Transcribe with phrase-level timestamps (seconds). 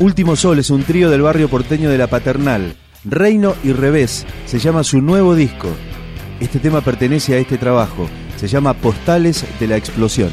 [0.00, 2.74] Último Sol es un trío del barrio porteño de La Paternal.
[3.04, 5.68] Reino y Revés se llama su nuevo disco.
[6.40, 8.08] Este tema pertenece a este trabajo.
[8.36, 10.30] Se llama Postales de la Explosión.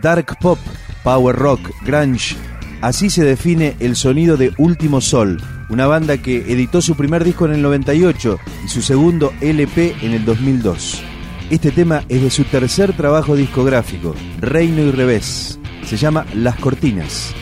[0.00, 0.58] Dark pop,
[1.02, 2.36] power rock, grunge.
[2.80, 7.44] Así se define el sonido de Último Sol, una banda que editó su primer disco
[7.46, 11.02] en el 98 y su segundo LP en el 2002.
[11.50, 15.58] Este tema es de su tercer trabajo discográfico, Reino y Revés.
[15.84, 17.34] Se llama Las Cortinas.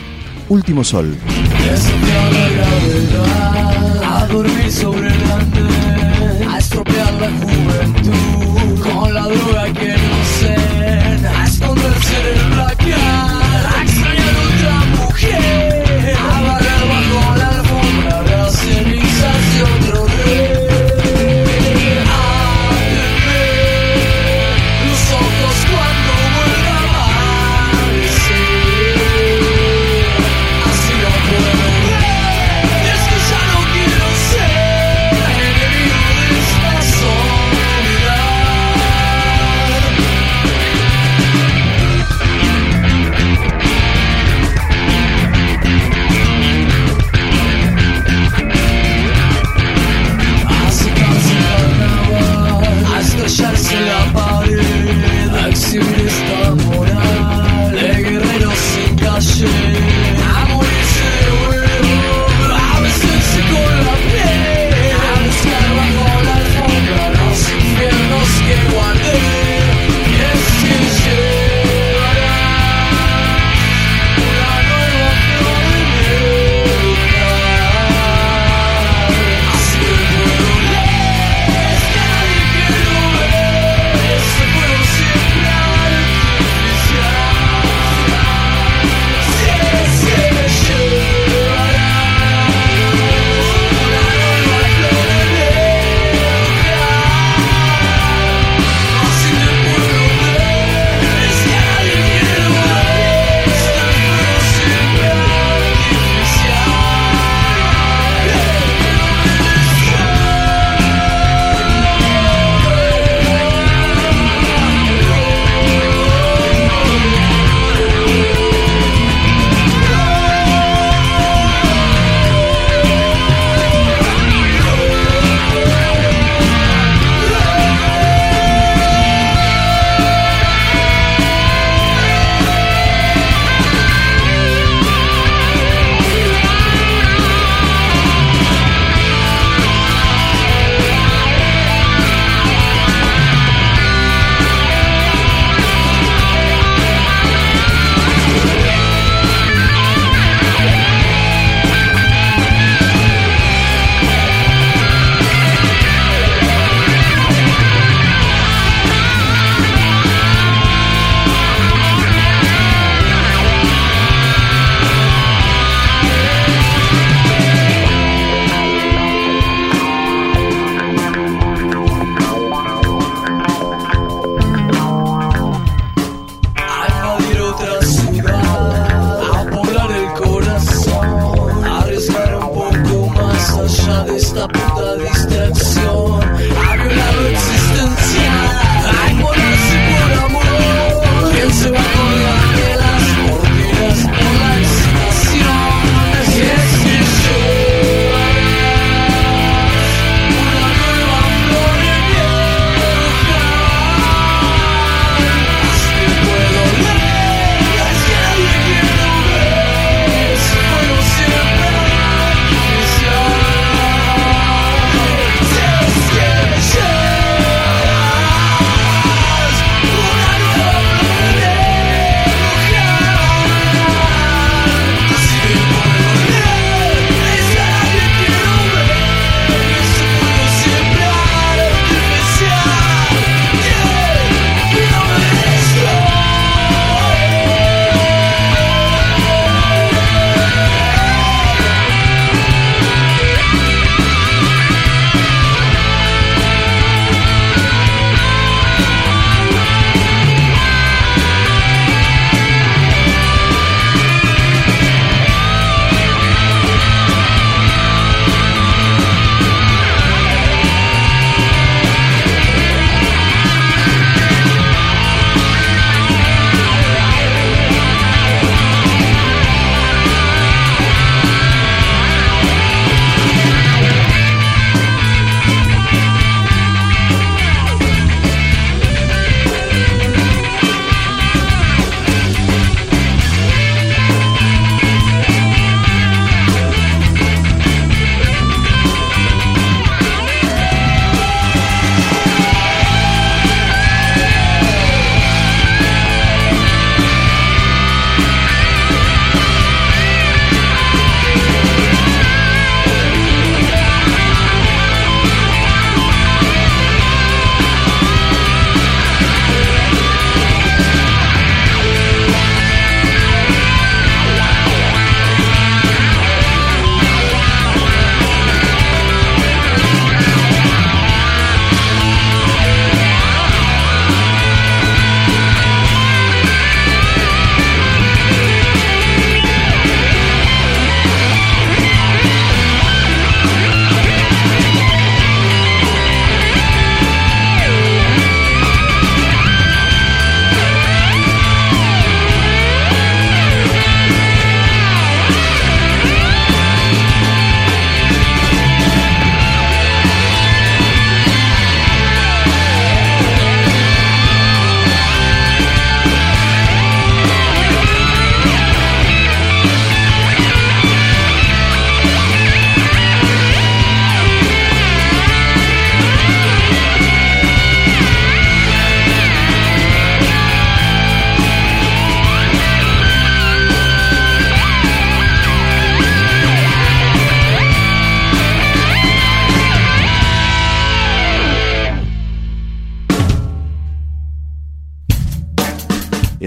[0.49, 1.15] Último Sol.
[4.03, 5.09] A dormir sobre
[6.99, 8.38] a la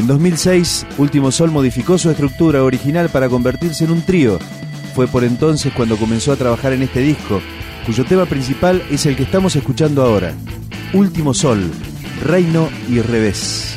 [0.03, 4.41] En 2006, Último Sol modificó su estructura original para convertirse en un trío.
[4.97, 7.41] Fue por entonces cuando comenzó a trabajar en este disco,
[7.87, 10.35] cuyo tema principal es el que estamos escuchando ahora.
[10.93, 11.71] Último Sol,
[12.21, 13.77] Reino y Revés.